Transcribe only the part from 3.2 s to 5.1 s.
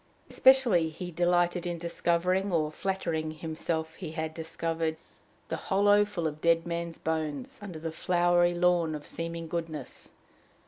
himself he had discovered,